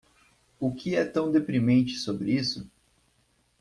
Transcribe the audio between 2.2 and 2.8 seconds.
isso?